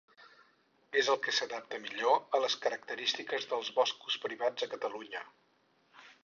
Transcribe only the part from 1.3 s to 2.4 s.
s'adapta millor a